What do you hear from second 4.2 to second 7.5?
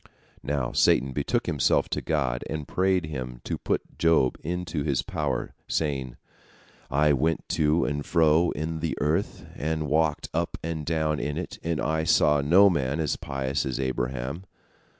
into his power, saying: "I went